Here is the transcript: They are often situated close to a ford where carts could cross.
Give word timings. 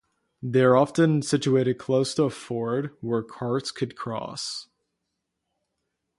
They 0.41 0.61
are 0.63 0.75
often 0.75 1.21
situated 1.21 1.77
close 1.77 2.15
to 2.15 2.23
a 2.23 2.29
ford 2.31 2.89
where 3.01 3.21
carts 3.21 3.69
could 3.69 3.95
cross. 3.95 4.65